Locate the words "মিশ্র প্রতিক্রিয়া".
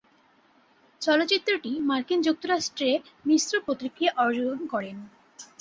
3.25-4.11